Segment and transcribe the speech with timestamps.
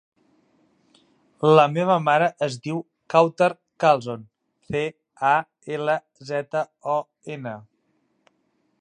[1.59, 2.79] La meva mare es diu
[3.15, 3.51] Kawtar
[3.85, 4.25] Calzon:
[4.71, 4.83] ce,
[5.33, 5.37] a,
[5.77, 6.01] ela,
[6.33, 7.01] zeta, o,
[7.39, 7.57] ena.